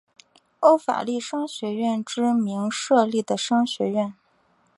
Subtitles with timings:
[0.61, 4.15] 欧法利商学院之名设立的商学院。